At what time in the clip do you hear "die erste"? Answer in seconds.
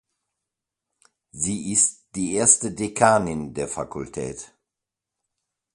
2.15-2.71